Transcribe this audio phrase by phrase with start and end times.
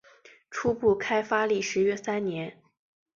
[0.49, 2.59] 初步开发历时约三年。